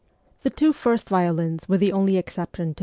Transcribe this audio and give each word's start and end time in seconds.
The 0.41 0.49
two 0.49 0.73
first 0.73 1.09
violins 1.09 1.69
were 1.69 1.77
the 1.77 1.91
only 1.91 2.17
exceptions 2.17 2.67
to 2.73 2.73
the 2.73 2.73
VOL. 2.73 2.79